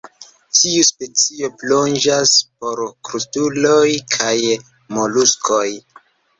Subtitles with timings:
[0.59, 3.85] Tiu specio plonĝas por krustuloj
[4.17, 4.35] kaj
[4.99, 5.65] moluskoj.